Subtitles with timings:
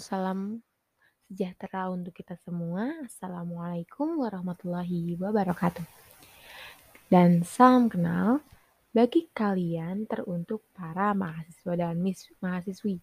[0.00, 0.64] salam
[1.28, 2.88] sejahtera untuk kita semua.
[3.04, 5.84] Assalamualaikum warahmatullahi wabarakatuh.
[7.12, 8.40] Dan salam kenal
[8.96, 12.96] bagi kalian teruntuk para mahasiswa dan mis mahasiswi.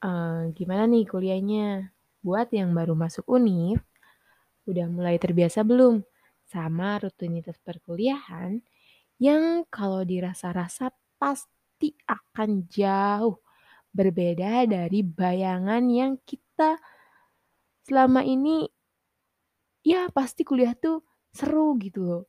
[0.00, 1.90] Uh, gimana nih kuliahnya?
[2.24, 3.82] Buat yang baru masuk UNIF,
[4.70, 6.00] udah mulai terbiasa belum
[6.48, 8.62] sama rutinitas perkuliahan
[9.18, 13.43] yang kalau dirasa-rasa pasti akan jauh
[13.94, 16.76] berbeda dari bayangan yang kita
[17.86, 18.66] selama ini
[19.86, 22.24] ya pasti kuliah tuh seru gitu loh.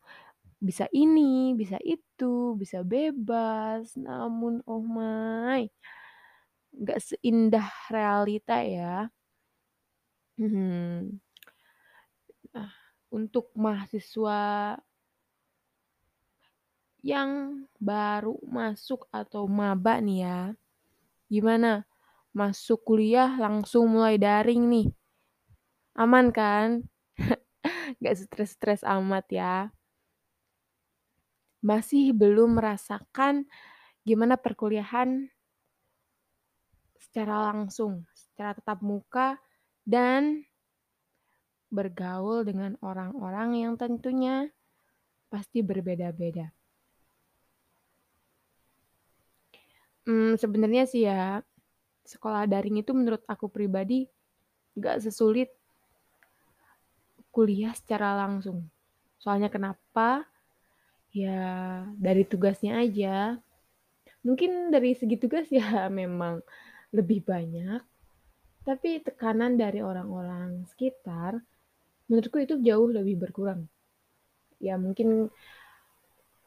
[0.62, 3.98] Bisa ini, bisa itu, bisa bebas.
[3.98, 5.66] Namun oh my,
[6.76, 9.10] nggak seindah realita ya.
[10.36, 11.18] Hmm.
[12.52, 12.72] Nah,
[13.14, 14.76] untuk mahasiswa
[17.06, 20.40] yang baru masuk atau maba nih ya,
[21.36, 21.84] Gimana?
[22.32, 24.88] Masuk kuliah langsung mulai daring nih.
[26.00, 26.88] Aman kan?
[28.04, 29.68] Gak stres-stres amat ya.
[31.60, 33.52] Masih belum merasakan
[34.08, 35.28] gimana perkuliahan
[36.96, 39.36] secara langsung, secara tetap muka,
[39.84, 40.48] dan
[41.68, 44.48] bergaul dengan orang-orang yang tentunya
[45.28, 46.48] pasti berbeda-beda.
[50.06, 51.42] Hmm, sebenarnya sih ya,
[52.06, 54.06] sekolah daring itu menurut aku pribadi
[54.78, 55.50] gak sesulit
[57.34, 58.70] kuliah secara langsung.
[59.18, 60.30] Soalnya kenapa?
[61.10, 63.42] Ya dari tugasnya aja.
[64.22, 66.46] Mungkin dari segi tugas ya memang
[66.94, 67.82] lebih banyak,
[68.64, 71.42] tapi tekanan dari orang-orang sekitar
[72.08, 73.66] menurutku itu jauh lebih berkurang.
[74.62, 75.34] Ya mungkin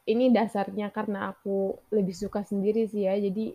[0.09, 3.53] ini dasarnya karena aku lebih suka sendiri sih ya, jadi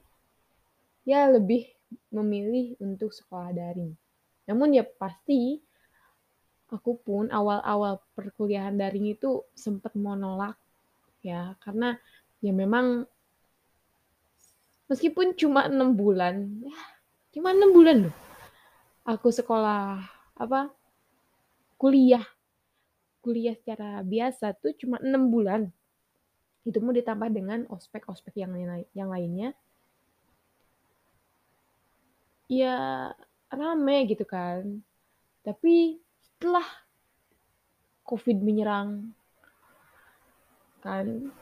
[1.03, 1.67] ya lebih
[2.15, 3.91] memilih untuk sekolah daring.
[4.47, 5.59] Namun ya pasti
[6.70, 10.55] aku pun awal-awal perkuliahan daring itu sempat menolak
[11.27, 11.59] ya.
[11.59, 11.98] Karena
[12.39, 13.03] ya memang
[14.89, 16.77] meskipun cuma enam bulan ya
[17.33, 18.17] cuma enam bulan loh
[19.05, 20.01] aku sekolah
[20.37, 20.73] apa
[21.77, 22.25] kuliah.
[23.25, 25.73] Kuliah secara biasa tuh cuma enam bulan
[26.64, 28.57] itu mau ditambah dengan ospek-ospek yang
[28.97, 29.52] yang lainnya.
[32.48, 33.13] Ya
[33.52, 34.80] rame gitu kan.
[35.45, 36.64] Tapi setelah
[38.05, 39.13] covid menyerang
[40.85, 41.33] kan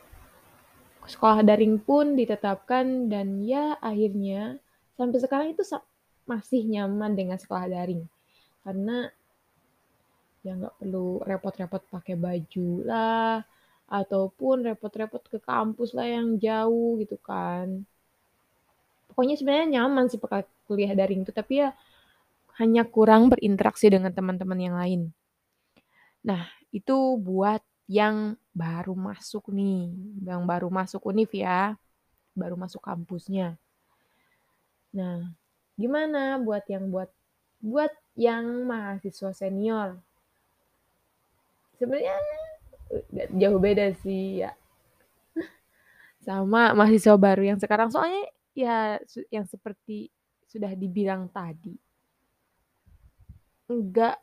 [1.02, 4.62] sekolah daring pun ditetapkan dan ya akhirnya
[4.94, 5.66] sampai sekarang itu
[6.26, 8.06] masih nyaman dengan sekolah daring.
[8.62, 9.06] Karena
[10.42, 13.46] ya nggak perlu repot-repot pakai baju lah
[13.92, 17.84] ataupun repot-repot ke kampus lah yang jauh gitu kan.
[19.12, 21.76] Pokoknya sebenarnya nyaman sih pakai kuliah daring itu, tapi ya
[22.56, 25.12] hanya kurang berinteraksi dengan teman-teman yang lain.
[26.24, 29.92] Nah, itu buat yang baru masuk nih,
[30.24, 31.76] yang baru masuk univ ya,
[32.32, 33.60] baru masuk kampusnya.
[34.96, 35.28] Nah,
[35.76, 37.12] gimana buat yang buat
[37.60, 40.00] buat yang mahasiswa senior?
[41.76, 42.16] Sebenarnya
[43.32, 44.52] jauh beda sih ya.
[46.22, 47.88] Sama mahasiswa baru yang sekarang.
[47.90, 49.00] Soalnya ya
[49.32, 50.12] yang seperti
[50.44, 51.72] sudah dibilang tadi
[53.72, 54.20] enggak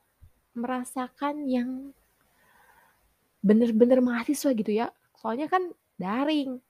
[0.53, 1.89] merasakan yang
[3.41, 4.93] bener-bener mahasiswa gitu ya.
[5.17, 6.61] Soalnya kan daring.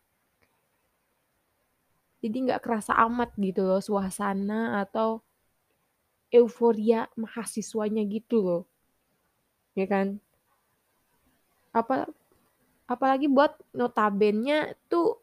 [2.20, 5.24] Jadi nggak kerasa amat gitu loh suasana atau
[6.30, 8.64] euforia mahasiswanya gitu loh.
[9.74, 10.20] Ya kan
[11.82, 12.10] apa
[12.90, 15.22] apalagi buat notabennya tuh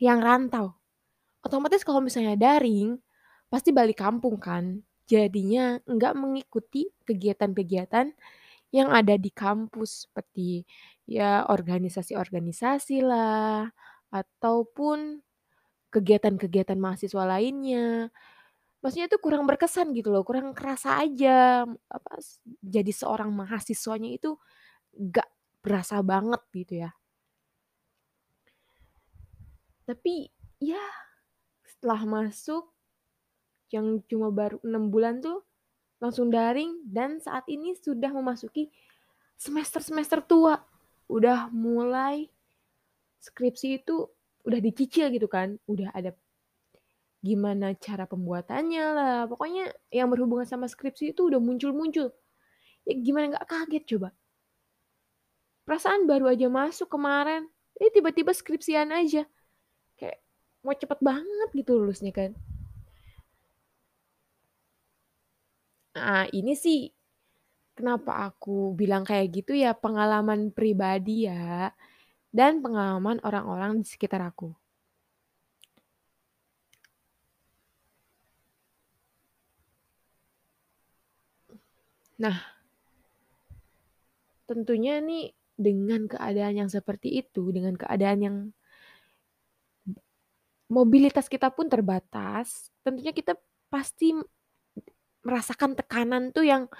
[0.00, 0.72] yang rantau.
[1.44, 2.96] Otomatis kalau misalnya daring,
[3.52, 4.80] pasti balik kampung kan.
[5.06, 8.10] Jadinya nggak mengikuti kegiatan-kegiatan
[8.74, 10.66] yang ada di kampus seperti
[11.06, 13.70] ya organisasi-organisasi lah
[14.10, 15.22] ataupun
[15.94, 18.10] kegiatan-kegiatan mahasiswa lainnya.
[18.82, 22.12] Maksudnya tuh kurang berkesan gitu loh, kurang kerasa aja apa
[22.60, 24.34] jadi seorang mahasiswanya itu
[24.98, 25.35] gak
[25.66, 26.94] berasa banget gitu ya.
[29.82, 30.30] Tapi
[30.62, 30.82] ya
[31.66, 32.70] setelah masuk
[33.74, 35.42] yang cuma baru enam bulan tuh
[35.98, 38.70] langsung daring dan saat ini sudah memasuki
[39.34, 40.62] semester-semester tua.
[41.10, 42.30] Udah mulai
[43.18, 44.06] skripsi itu
[44.46, 46.14] udah dicicil gitu kan, udah ada
[47.22, 49.18] gimana cara pembuatannya lah.
[49.26, 52.14] Pokoknya yang berhubungan sama skripsi itu udah muncul-muncul.
[52.86, 54.14] Ya gimana nggak kaget coba?
[55.66, 57.50] Perasaan baru aja masuk kemarin,
[57.82, 59.26] ini tiba-tiba skripsian aja.
[59.98, 60.22] Kayak
[60.62, 62.30] mau cepet banget gitu lulusnya kan.
[65.98, 66.92] Nah, ini sih
[67.74, 71.74] kenapa aku bilang kayak gitu ya pengalaman pribadi ya,
[72.30, 74.54] dan pengalaman orang-orang di sekitar aku.
[82.22, 82.38] Nah,
[84.46, 88.36] tentunya nih dengan keadaan yang seperti itu, dengan keadaan yang
[90.70, 93.38] mobilitas kita pun terbatas, tentunya kita
[93.70, 94.14] pasti
[95.26, 96.70] merasakan tekanan tuh yang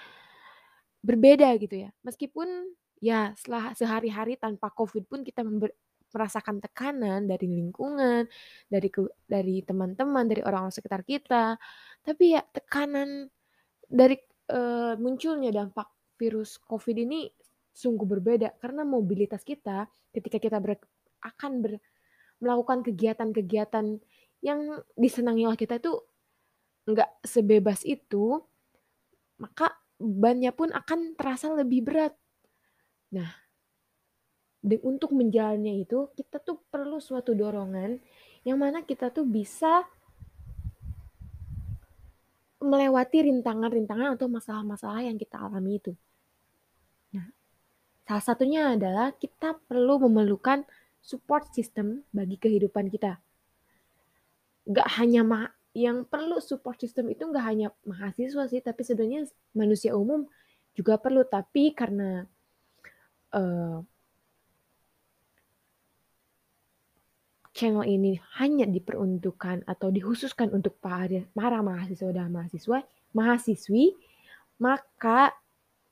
[1.05, 1.91] berbeda gitu ya.
[2.03, 2.49] Meskipun
[3.03, 5.45] ya setelah sehari-hari tanpa Covid pun kita
[6.13, 8.27] merasakan tekanan dari lingkungan,
[8.71, 8.89] dari
[9.29, 11.59] dari teman-teman, dari orang-orang sekitar kita.
[12.03, 13.29] Tapi ya tekanan
[13.87, 14.19] dari,
[14.51, 15.89] eee, munculnya dampak
[16.19, 17.29] virus Covid ini
[17.77, 19.85] sungguh berbeda karena mobilitas kita
[20.17, 20.81] ketika kita ber
[21.21, 21.77] akan ber
[22.41, 24.01] melakukan kegiatan-kegiatan
[24.45, 24.61] yang
[24.97, 25.97] disenangi oleh kita itu
[26.87, 28.39] nggak sebebas itu,
[29.43, 32.15] maka bebannya pun akan terasa lebih berat.
[33.17, 33.33] Nah,
[34.61, 37.99] de untuk menjalannya itu kita tuh perlu suatu dorongan
[38.47, 39.83] yang mana kita tuh bisa
[42.63, 45.93] melewati rintangan-rintangan atau masalah-masalah yang kita alami itu.
[48.07, 50.63] Salah satunya adalah kita perlu memerlukan
[51.03, 53.19] support system bagi kehidupan kita.
[54.71, 59.93] Gak hanya ma yang perlu support system itu nggak hanya mahasiswa sih, tapi sebenarnya manusia
[59.93, 60.25] umum
[60.73, 61.21] juga perlu.
[61.27, 62.25] Tapi karena
[63.37, 63.85] uh,
[67.53, 73.93] channel ini hanya diperuntukkan atau dikhususkan untuk para, para mahasiswa dan mahasiswa, mahasiswi,
[74.57, 75.37] maka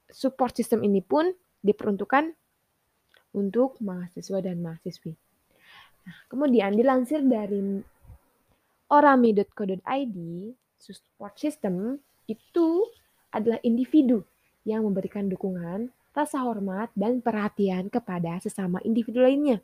[0.08, 1.28] support system ini pun
[1.64, 2.36] diperuntukkan
[3.34, 5.16] untuk mahasiswa dan mahasiswi.
[6.04, 7.80] Nah, kemudian dilansir dari
[8.92, 10.16] orami.co.id,
[10.76, 12.68] support system itu
[13.32, 14.22] adalah individu
[14.62, 19.58] yang memberikan dukungan, rasa hormat, dan perhatian kepada sesama individu lainnya.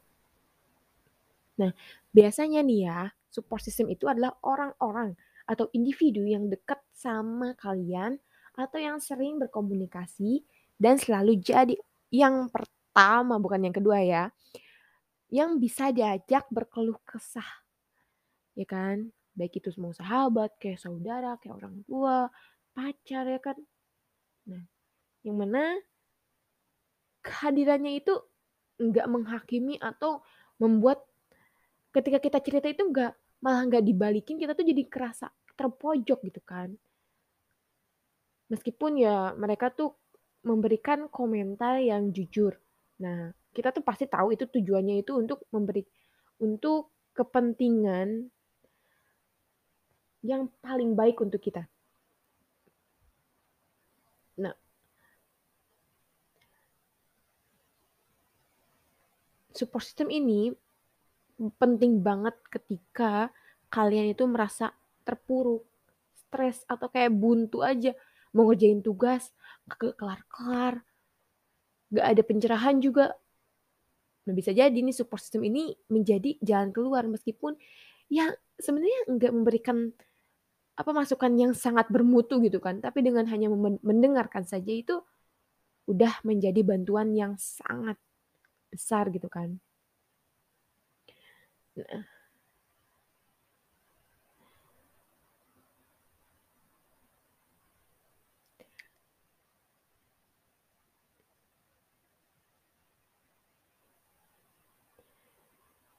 [1.60, 1.76] Nah,
[2.10, 5.14] biasanya nih ya, support system itu adalah orang-orang
[5.44, 8.16] atau individu yang dekat sama kalian
[8.56, 10.42] atau yang sering berkomunikasi
[10.80, 11.76] dan selalu jadi
[12.10, 14.24] yang pertama bukan yang kedua ya,
[15.30, 17.46] yang bisa diajak berkeluh kesah.
[18.58, 19.14] Ya kan?
[19.40, 22.28] baik itu semua sahabat, kayak saudara, kayak orang tua,
[22.74, 23.56] pacar ya kan.
[24.50, 24.64] Nah,
[25.24, 25.78] yang mana
[27.24, 28.14] kehadirannya itu
[28.80, 30.24] nggak menghakimi atau
[30.56, 31.04] membuat
[31.92, 33.12] ketika kita cerita itu nggak
[33.44, 36.72] malah nggak dibalikin kita tuh jadi kerasa terpojok gitu kan.
[38.50, 39.94] Meskipun ya mereka tuh
[40.40, 42.56] memberikan komentar yang jujur.
[43.00, 45.84] Nah, kita tuh pasti tahu itu tujuannya itu untuk memberi
[46.40, 48.30] untuk kepentingan
[50.24, 51.64] yang paling baik untuk kita.
[54.40, 54.56] Nah,
[59.52, 60.52] support system ini
[61.56, 63.32] penting banget ketika
[63.72, 64.76] kalian itu merasa
[65.08, 65.64] terpuruk,
[66.12, 67.96] stres atau kayak buntu aja
[68.34, 69.34] mau ngerjain tugas
[69.66, 70.82] ke kelar-kelar,
[71.90, 73.14] gak ada pencerahan juga.
[74.26, 77.56] Nah bisa jadi nih support system ini menjadi jalan keluar meskipun
[78.10, 79.90] ya sebenarnya nggak memberikan
[80.76, 82.78] apa masukan yang sangat bermutu gitu kan.
[82.78, 83.50] Tapi dengan hanya
[83.82, 85.02] mendengarkan saja itu
[85.90, 87.98] udah menjadi bantuan yang sangat
[88.70, 89.58] besar gitu kan.
[91.74, 92.19] Nah.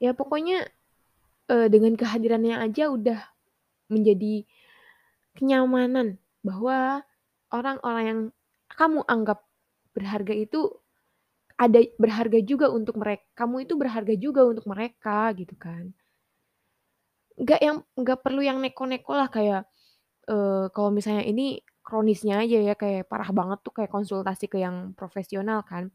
[0.01, 0.65] Ya pokoknya
[1.53, 3.21] uh, dengan kehadirannya aja udah
[3.93, 4.49] menjadi
[5.37, 7.05] kenyamanan bahwa
[7.53, 8.21] orang-orang yang
[8.71, 9.45] kamu anggap
[9.93, 10.81] berharga itu
[11.59, 13.21] ada berharga juga untuk mereka.
[13.37, 15.93] Kamu itu berharga juga untuk mereka gitu kan.
[17.37, 19.69] Gak yang nggak perlu yang neko-neko lah kayak
[20.31, 24.97] uh, kalau misalnya ini kronisnya aja ya kayak parah banget tuh kayak konsultasi ke yang
[24.97, 25.93] profesional kan.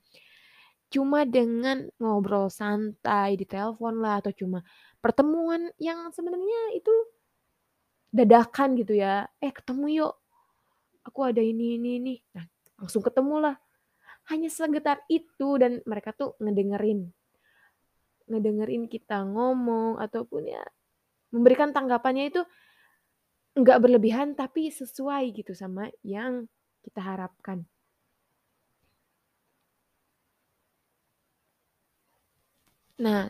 [0.86, 4.62] Cuma dengan ngobrol santai di telepon lah atau cuma
[5.02, 6.94] pertemuan yang sebenarnya itu
[8.14, 10.14] dadakan gitu ya, "Eh, ketemu yuk,
[11.02, 12.46] aku ada ini ini ini." Nah,
[12.78, 13.56] langsung ketemu lah.
[14.30, 17.10] Hanya segetar itu dan mereka tuh ngedengerin.
[18.26, 20.62] Ngedengerin kita ngomong ataupun ya
[21.30, 22.42] memberikan tanggapannya itu
[23.56, 26.46] nggak berlebihan tapi sesuai gitu sama yang
[26.84, 27.66] kita harapkan.
[32.96, 33.28] Nah,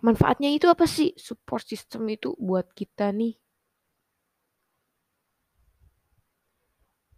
[0.00, 3.36] manfaatnya itu apa sih support system itu buat kita nih?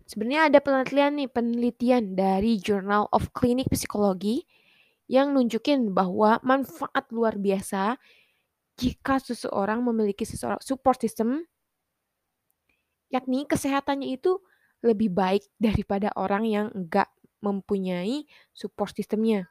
[0.09, 4.49] Sebenarnya ada penelitian nih, penelitian dari Journal of Clinic Psychology
[5.05, 8.01] yang nunjukin bahwa manfaat luar biasa
[8.81, 11.45] jika seseorang memiliki seseorang support system
[13.13, 14.41] yakni kesehatannya itu
[14.85, 17.11] lebih baik daripada orang yang enggak
[17.45, 19.49] mempunyai support systemnya.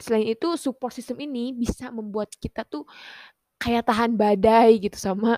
[0.00, 2.88] Selain itu support system ini bisa membuat kita tuh
[3.60, 5.36] kayak tahan badai gitu sama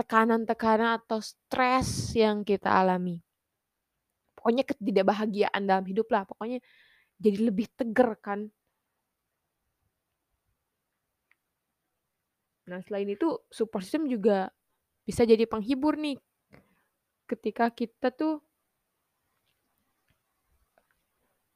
[0.00, 3.20] tekanan-tekanan atau stres yang kita alami.
[4.32, 6.64] Pokoknya ketidakbahagiaan dalam hidup lah, pokoknya
[7.20, 8.48] jadi lebih tegar kan.
[12.66, 14.50] Nah, selain itu support system juga
[15.06, 16.18] bisa jadi penghibur nih.
[17.28, 18.42] Ketika kita tuh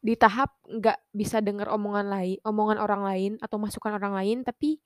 [0.00, 4.80] di tahap nggak bisa dengar omongan lain, omongan orang lain atau masukan orang lain, tapi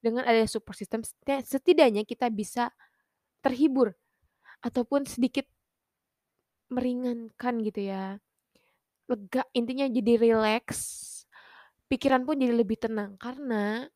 [0.00, 2.72] dengan adanya support system setidaknya kita bisa
[3.40, 3.96] terhibur
[4.60, 5.48] ataupun sedikit
[6.68, 8.20] meringankan gitu ya.
[9.10, 10.80] Lega, intinya jadi rileks.
[11.90, 13.90] Pikiran pun jadi lebih tenang karena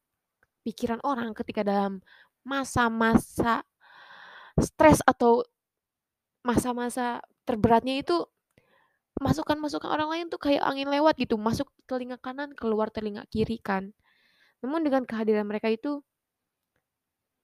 [0.67, 2.03] pikiran orang ketika dalam
[2.43, 3.63] masa-masa
[4.59, 5.47] stres atau
[6.43, 8.27] masa-masa terberatnya itu
[9.23, 13.95] masukan-masukan orang lain tuh kayak angin lewat gitu, masuk telinga kanan, keluar telinga kiri kan.
[14.65, 16.03] Namun dengan kehadiran mereka itu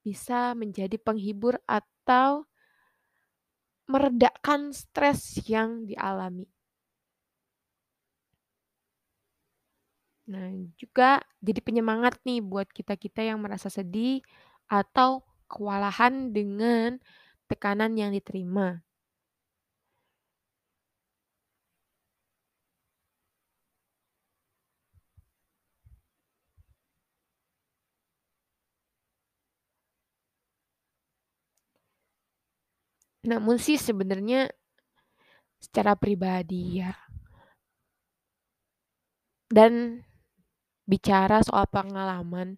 [0.01, 2.49] bisa menjadi penghibur atau
[3.91, 6.47] meredakan stres yang dialami.
[10.31, 10.47] Nah,
[10.79, 14.23] juga jadi penyemangat nih buat kita-kita yang merasa sedih
[14.71, 17.03] atau kewalahan dengan
[17.51, 18.79] tekanan yang diterima.
[33.21, 34.49] Namun sih sebenarnya
[35.61, 36.97] secara pribadi ya.
[39.51, 40.01] Dan
[40.89, 42.57] bicara soal pengalaman.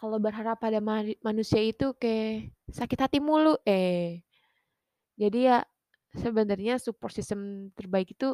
[0.00, 0.80] Kalau berharap pada
[1.20, 4.24] manusia itu kayak sakit hati mulu, eh.
[5.20, 5.60] Jadi ya
[6.16, 8.32] sebenarnya support system terbaik itu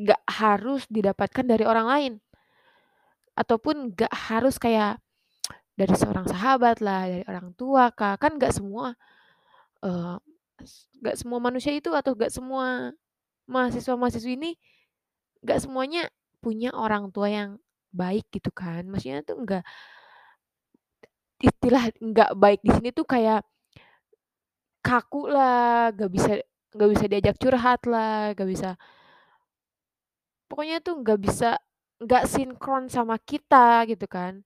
[0.00, 2.12] nggak harus didapatkan dari orang lain.
[3.36, 4.96] Ataupun nggak harus kayak
[5.78, 8.98] dari seorang sahabat lah, dari orang tua kah, kan nggak semua
[9.86, 10.18] uh,
[10.98, 12.90] nggak semua manusia itu atau nggak semua
[13.46, 14.50] mahasiswa-mahasiswi ini
[15.46, 16.10] nggak semuanya
[16.42, 17.50] punya orang tua yang
[17.94, 18.82] baik gitu kan.
[18.90, 19.62] Maksudnya tuh nggak
[21.38, 23.46] istilah nggak baik di sini tuh kayak
[24.82, 26.32] kaku lah, nggak bisa
[26.74, 28.74] nggak bisa diajak curhat lah, nggak bisa
[30.48, 31.60] pokoknya tuh nggak bisa
[32.00, 34.42] nggak sinkron sama kita gitu kan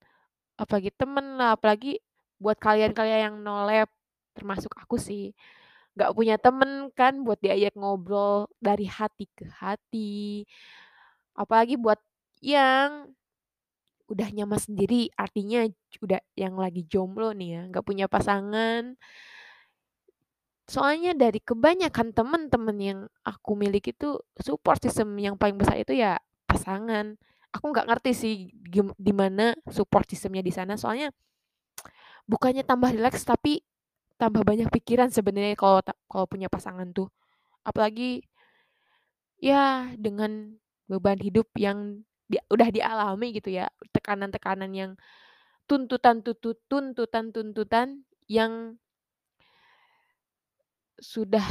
[0.57, 1.99] apalagi temen lah apalagi
[2.43, 3.89] buat kalian-kalian yang no lab
[4.35, 5.33] termasuk aku sih.
[5.95, 10.45] Nggak punya temen kan buat diajak ngobrol dari hati ke hati.
[11.37, 12.01] Apalagi buat
[12.43, 13.13] yang
[14.11, 15.65] udah nyaman sendiri artinya
[16.05, 18.99] udah yang lagi jomblo nih ya nggak punya pasangan.
[20.67, 26.17] Soalnya dari kebanyakan temen-temen yang aku miliki itu support system yang paling besar itu ya
[26.49, 27.21] pasangan
[27.53, 28.35] aku nggak ngerti sih
[28.97, 30.75] di mana support systemnya di sana.
[30.81, 31.13] Soalnya
[32.25, 33.61] bukannya tambah rileks tapi
[34.17, 37.13] tambah banyak pikiran sebenarnya kalau kalau punya pasangan tuh.
[37.63, 38.25] Apalagi
[39.39, 40.57] ya dengan
[40.89, 44.91] beban hidup yang di, udah dialami gitu ya tekanan-tekanan yang
[45.69, 47.89] tuntutan tuntutan tuntutan tuntutan
[48.27, 48.81] yang
[50.97, 51.45] sudah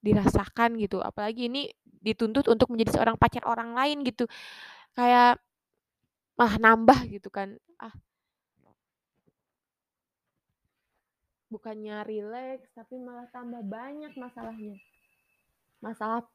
[0.00, 1.04] dirasakan gitu.
[1.04, 4.28] Apalagi ini dituntut untuk menjadi seorang pacar orang lain gitu
[4.94, 5.42] kayak
[6.38, 7.58] mah nambah gitu kan.
[7.78, 7.94] Ah
[11.54, 14.74] bukannya rileks tapi malah tambah banyak masalahnya.
[15.78, 16.26] Masalah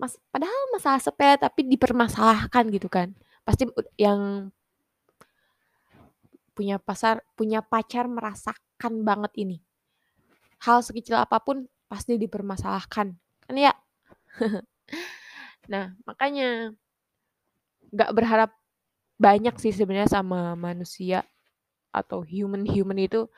[0.00, 3.12] mas padahal masalah sepele tapi dipermasalahkan gitu kan.
[3.44, 3.68] Pasti
[4.00, 4.48] yang
[6.56, 9.56] punya pasar punya pacar merasakan banget ini.
[10.64, 13.12] Hal sekecil apa pun pasti dipermasalahkan.
[13.44, 13.76] Kan ya?
[15.66, 16.70] Nah makanya
[17.92, 18.50] nggak berharap
[19.16, 21.24] banyak sih sebenarnya sama manusia
[21.94, 23.28] atau human-human itu.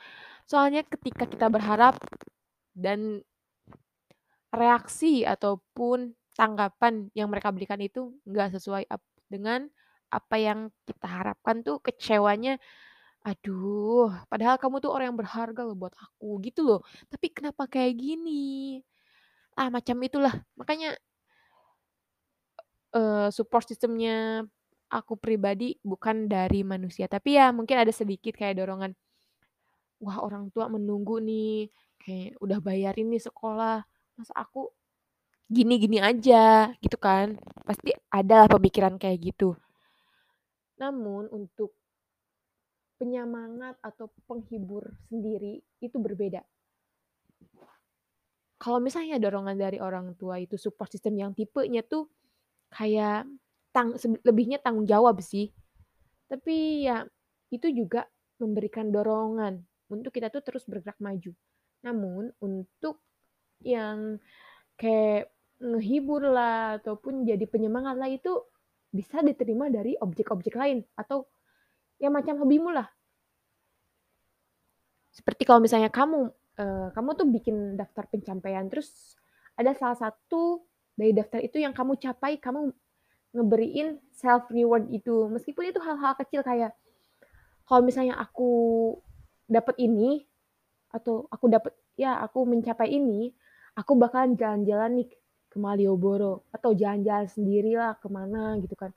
[0.49, 1.99] Soalnya ketika kita berharap
[2.75, 3.23] dan
[4.55, 8.87] reaksi ataupun tanggapan yang mereka berikan itu nggak sesuai
[9.29, 9.69] dengan
[10.09, 12.57] apa yang kita harapkan tuh kecewanya
[13.27, 16.81] aduh padahal kamu tuh orang yang berharga loh buat aku gitu loh.
[17.13, 18.81] Tapi kenapa kayak gini?
[19.59, 20.33] Ah macam itulah.
[20.57, 20.97] Makanya
[22.95, 24.45] uh, support sistemnya
[24.89, 28.97] aku pribadi bukan dari manusia, tapi ya mungkin ada sedikit kayak dorongan,
[30.01, 31.69] "Wah orang tua menunggu nih,
[32.01, 33.85] kayak udah bayarin nih sekolah,
[34.17, 34.73] masa aku
[35.53, 37.37] gini-gini aja?" Gitu kan.
[37.69, 39.57] Pasti ada lah pemikiran kayak gitu.
[40.81, 41.75] Namun untuk
[42.99, 46.43] penyemangat atau penghibur sendiri itu berbeda.
[48.59, 52.11] Kalau misalnya dorongan dari orang tua itu support system yang tipenya tuh
[52.73, 53.29] kayak
[53.73, 53.95] tang
[54.25, 55.53] lebihnya tanggung jawab sih.
[56.29, 57.05] Tapi ya
[57.53, 58.05] itu juga
[58.41, 59.61] memberikan dorongan
[59.91, 61.33] untuk kita tuh terus bergerak maju.
[61.85, 63.01] Namun untuk
[63.65, 64.21] yang
[64.79, 68.31] kayak ngehibur lah ataupun jadi penyemangat lah itu
[68.95, 71.27] bisa diterima dari objek-objek lain atau
[71.99, 72.89] ya macam hobimu lah.
[75.13, 79.19] Seperti kalau misalnya kamu, eee, kamu tuh bikin daftar pencapaian, terus
[79.59, 80.63] ada salah satu
[80.99, 82.75] dari daftar itu yang kamu capai, kamu
[83.31, 85.31] ngeberiin self reward itu.
[85.31, 86.75] Meskipun itu hal-hal kecil kayak,
[87.63, 88.51] kalau misalnya aku
[89.47, 90.27] dapat ini,
[90.91, 93.31] atau aku dapat ya aku mencapai ini,
[93.79, 95.09] aku bakalan jalan-jalan nih
[95.47, 98.91] ke Malioboro, atau jalan-jalan sendirilah ke mana gitu kan.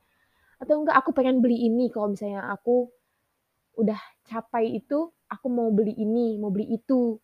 [0.57, 2.89] Atau enggak aku pengen beli ini kalau misalnya aku
[3.77, 7.21] udah capai itu, aku mau beli ini, mau beli itu.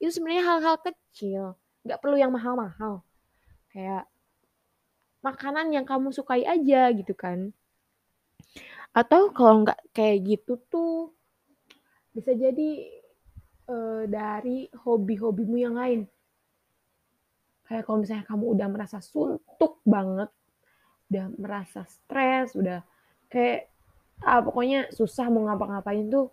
[0.00, 3.04] Itu sebenarnya hal-hal kecil, nggak perlu yang mahal-mahal.
[3.68, 4.08] Kayak
[5.24, 7.56] makanan yang kamu sukai aja gitu kan.
[8.92, 11.16] Atau kalau nggak kayak gitu tuh
[12.12, 12.92] bisa jadi
[13.72, 16.04] uh, dari hobi-hobimu yang lain.
[17.64, 20.28] Kayak kalau misalnya kamu udah merasa suntuk banget,
[21.08, 22.84] udah merasa stres, udah
[23.32, 23.72] kayak
[24.22, 26.30] ah, pokoknya susah mau ngapa-ngapain tuh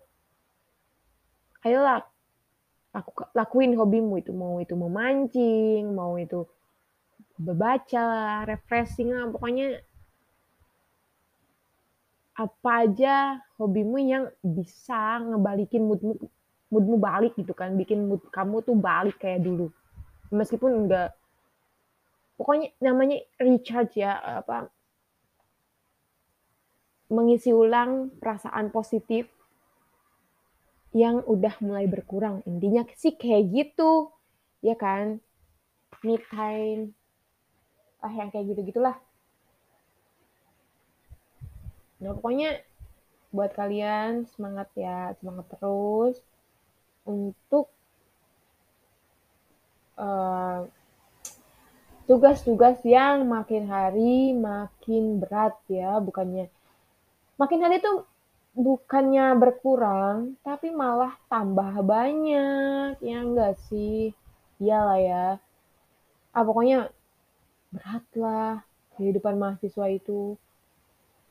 [1.66, 2.04] ayolah
[2.92, 6.44] aku lakuin hobimu itu mau itu memancing mau itu
[7.38, 8.04] membaca
[8.48, 9.80] refreshing lah pokoknya
[12.32, 16.16] apa aja hobimu yang bisa ngebalikin moodmu
[16.72, 19.68] moodmu balik gitu kan bikin mood kamu tuh balik kayak dulu
[20.32, 21.12] meskipun enggak
[22.40, 24.72] pokoknya namanya recharge ya apa
[27.12, 29.28] mengisi ulang perasaan positif
[30.96, 32.40] yang udah mulai berkurang.
[32.48, 34.12] Intinya sih kayak gitu,
[34.64, 35.20] ya kan?
[36.04, 36.96] Me time,
[38.02, 38.98] ah yang kayak gitu-gitulah.
[42.02, 42.60] Nah pokoknya
[43.30, 46.18] buat kalian semangat ya, semangat terus
[47.06, 47.70] untuk
[49.96, 50.66] uh,
[52.04, 56.50] tugas-tugas yang makin hari makin berat ya, bukannya
[57.40, 58.04] makin hari tuh
[58.52, 64.12] bukannya berkurang, tapi malah tambah banyak, ya enggak sih?
[64.60, 65.26] Iyalah ya.
[66.36, 66.92] Ah, pokoknya
[67.72, 68.62] berat lah
[69.00, 70.36] kehidupan mahasiswa itu.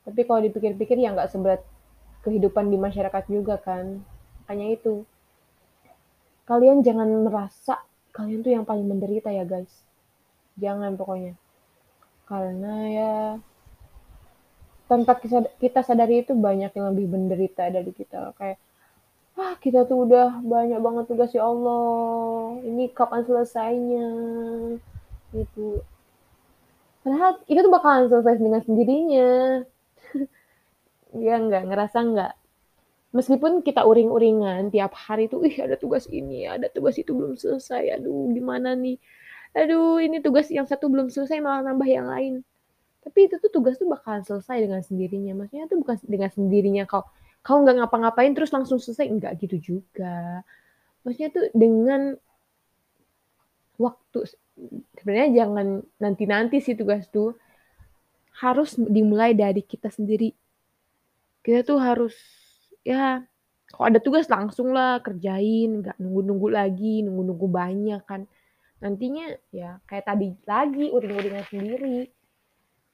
[0.02, 1.62] Tapi kalau dipikir-pikir ya nggak seberat
[2.26, 4.02] kehidupan di masyarakat juga kan.
[4.50, 5.06] Hanya itu.
[6.50, 7.80] Kalian jangan merasa
[8.12, 9.72] kalian tuh yang paling menderita ya guys.
[10.58, 11.38] Jangan pokoknya.
[12.26, 13.14] Karena ya
[14.92, 15.16] tanpa
[15.56, 18.60] kita sadari itu banyak yang lebih menderita dari kita kayak
[19.40, 24.08] ah kita tuh udah banyak banget tugas ya Allah ini kapan selesainya
[25.32, 25.80] itu
[27.02, 29.30] padahal itu tuh bakalan selesai dengan sendirinya.
[31.12, 32.34] Ya nggak ngerasa nggak.
[33.12, 38.00] Meskipun kita uring-uringan tiap hari tuh ih ada tugas ini ada tugas itu belum selesai.
[38.00, 38.96] Aduh gimana nih?
[39.52, 42.34] Aduh ini tugas yang satu belum selesai malah nambah yang lain.
[43.04, 45.34] Tapi itu tuh tugas tuh bakalan selesai dengan sendirinya.
[45.44, 47.04] Maksudnya tuh bukan dengan sendirinya kau
[47.42, 50.46] kau nggak ngapa-ngapain terus langsung selesai, enggak gitu juga.
[51.04, 52.16] Maksudnya tuh dengan
[53.82, 54.20] waktu
[54.98, 57.36] sebenarnya jangan nanti-nanti sih tugas tuh
[58.42, 60.34] harus dimulai dari kita sendiri.
[61.42, 62.16] Kita tuh harus
[62.86, 63.22] ya
[63.72, 68.28] kalau ada tugas langsung lah kerjain, nggak nunggu-nunggu lagi, nunggu-nunggu banyak kan.
[68.82, 72.10] Nantinya ya kayak tadi lagi uring-uringan sendiri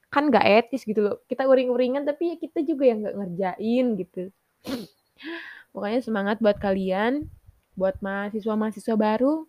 [0.08, 4.24] kan nggak etis gitu loh kita uring-uringan tapi ya kita juga yang nggak ngerjain gitu
[5.76, 7.28] pokoknya semangat buat kalian
[7.76, 9.44] buat mahasiswa-mahasiswa baru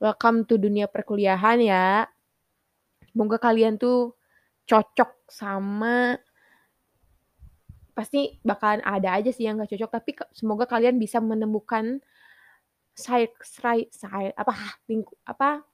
[0.00, 2.04] welcome to dunia perkuliahan ya
[3.12, 4.12] semoga kalian tuh
[4.68, 6.20] cocok sama
[7.96, 12.04] pasti bakalan ada aja sih yang nggak cocok tapi semoga kalian bisa menemukan
[12.92, 14.52] side side, side apa
[14.84, 15.64] lingkup apa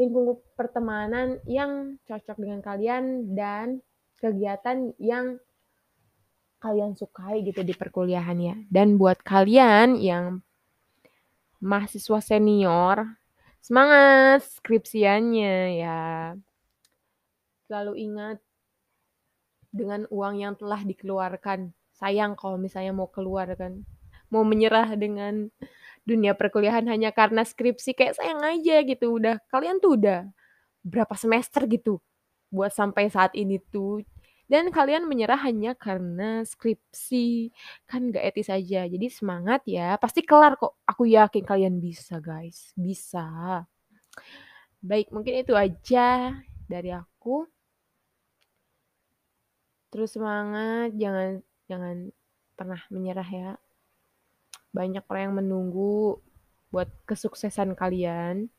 [0.00, 3.84] lingkungan pertemanan yang cocok dengan kalian dan
[4.16, 5.36] kegiatan yang
[6.60, 8.56] kalian sukai gitu di perkuliahan ya.
[8.68, 10.44] Dan buat kalian yang
[11.60, 13.04] mahasiswa senior,
[13.60, 16.34] semangat skripsiannya ya.
[17.68, 18.38] Selalu ingat
[19.70, 21.70] dengan uang yang telah dikeluarkan.
[21.94, 23.84] Sayang kalau misalnya mau keluar kan,
[24.32, 25.52] mau menyerah dengan
[26.08, 30.26] dunia perkuliahan hanya karena skripsi, kayak sayang aja gitu, udah kalian tuh udah
[30.80, 32.00] berapa semester gitu
[32.48, 34.02] buat sampai saat ini tuh,
[34.50, 37.54] dan kalian menyerah hanya karena skripsi,
[37.86, 38.82] kan nggak etis aja.
[38.82, 43.62] Jadi semangat ya, pasti kelar kok, aku yakin kalian bisa guys, bisa.
[44.82, 46.34] Baik, mungkin itu aja
[46.66, 47.46] dari aku.
[49.94, 51.96] Terus semangat, jangan jangan
[52.58, 53.50] pernah menyerah ya.
[54.74, 56.18] Banyak orang yang menunggu
[56.74, 58.50] buat kesuksesan kalian.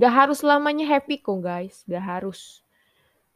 [0.00, 2.64] Gak harus selamanya happy kok guys, gak harus.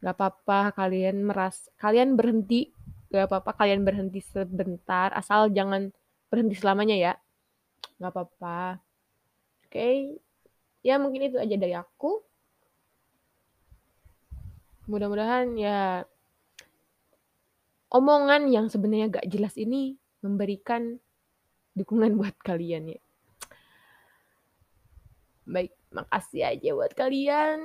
[0.03, 2.71] Gak apa-apa kalian meras kalian berhenti,
[3.09, 5.91] gak apa-apa kalian berhenti sebentar, asal jangan
[6.27, 7.13] berhenti selamanya ya.
[8.01, 8.79] Gak apa-apa.
[9.65, 10.19] Oke,
[10.83, 12.21] ya mungkin itu aja dari aku.
[14.85, 16.05] Mudah-mudahan ya
[17.89, 20.99] omongan yang sebenarnya gak jelas ini memberikan
[21.73, 23.01] dukungan buat kalian ya.
[25.45, 27.59] Baik, makasih aja buat kalian.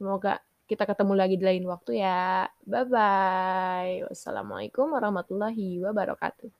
[0.00, 2.46] Semoga kita ketemu lagi di lain waktu ya.
[2.62, 3.94] Bye bye.
[4.06, 6.59] Wassalamualaikum warahmatullahi wabarakatuh.